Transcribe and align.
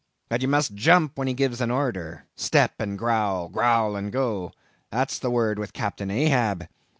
But 0.29 0.41
you 0.41 0.47
must 0.47 0.73
jump 0.73 1.11
when 1.15 1.27
he 1.27 1.35
gives 1.35 1.61
an 1.61 1.69
order. 1.69 2.23
Step 2.35 2.73
and 2.79 2.97
growl; 2.97 3.49
growl 3.49 3.95
and 3.95 4.11
go—that's 4.11 5.19
the 5.19 5.29
word 5.29 5.59
with 5.59 5.73
Captain 5.73 6.09
Ahab. 6.09 6.67